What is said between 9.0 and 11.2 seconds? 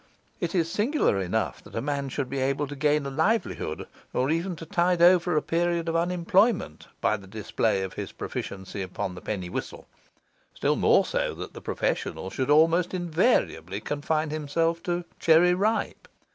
the penny whistle; still more